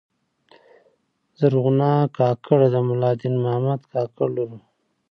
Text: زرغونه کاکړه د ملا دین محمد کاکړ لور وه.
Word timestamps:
زرغونه 1.39 1.89
کاکړه 2.17 2.67
د 2.73 2.75
ملا 2.87 3.11
دین 3.21 3.35
محمد 3.43 3.81
کاکړ 3.93 4.27
لور 4.35 4.49
وه. 4.51 4.59